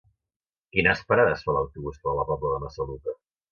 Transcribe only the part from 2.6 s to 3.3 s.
Massaluca?